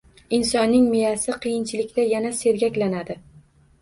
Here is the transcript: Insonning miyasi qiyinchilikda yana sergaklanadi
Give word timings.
Insonning 0.37 0.87
miyasi 0.93 1.35
qiyinchilikda 1.45 2.07
yana 2.15 2.33
sergaklanadi 2.41 3.19